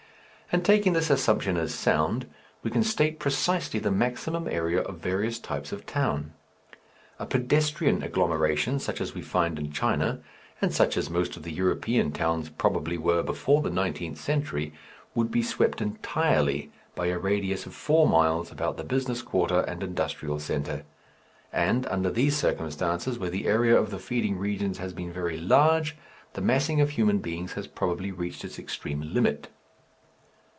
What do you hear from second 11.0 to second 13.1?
most of the European towns probably